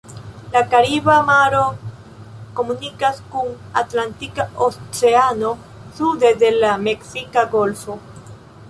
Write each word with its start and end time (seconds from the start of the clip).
La 0.53 0.61
Kariba 0.69 1.17
maro 1.27 1.59
komunikas 2.61 3.21
kun 3.35 3.53
Atlantika 3.83 4.47
Oceano, 4.69 5.53
sude 6.01 6.35
de 6.47 6.55
la 6.61 6.75
Meksika 6.89 7.47
Golfo. 7.55 8.03